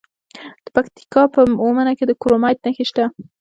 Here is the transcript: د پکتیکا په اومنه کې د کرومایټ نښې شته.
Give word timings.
د 0.63 0.67
پکتیکا 0.75 1.23
په 1.33 1.41
اومنه 1.63 1.91
کې 1.97 2.05
د 2.07 2.11
کرومایټ 2.21 2.59
نښې 2.65 2.85
شته. 2.89 3.05